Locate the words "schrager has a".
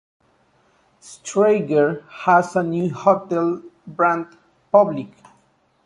0.99-2.63